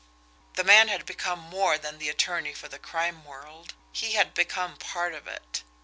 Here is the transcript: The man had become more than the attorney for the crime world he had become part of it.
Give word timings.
The 0.55 0.63
man 0.63 0.87
had 0.87 1.05
become 1.05 1.37
more 1.37 1.77
than 1.77 1.99
the 1.99 2.09
attorney 2.09 2.55
for 2.55 2.67
the 2.67 2.79
crime 2.79 3.23
world 3.23 3.75
he 3.91 4.13
had 4.13 4.33
become 4.33 4.77
part 4.77 5.13
of 5.13 5.27
it. 5.27 5.61